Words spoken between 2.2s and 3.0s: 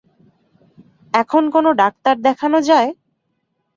দেখানো যায়?